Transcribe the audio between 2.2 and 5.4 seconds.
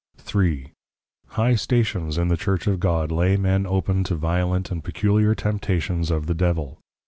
the Church of God, lay men open to violent and peculiar